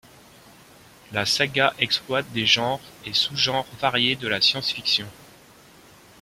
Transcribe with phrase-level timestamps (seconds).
[1.11, 5.05] La saga exploite des genres et sous-genres variés de la science-fiction.